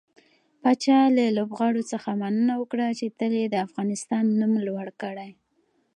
پاچا 0.61 0.99
له 1.17 1.25
لوبغاړو 1.37 1.81
څخه 1.91 2.09
مننه 2.21 2.53
وکړه 2.61 2.87
چې 2.99 3.05
تل 3.19 3.33
يې 3.39 3.47
د 3.49 3.55
افغانستان 3.67 4.23
نوم 4.39 4.53
لوړ 4.67 4.87
کړى. 5.01 5.29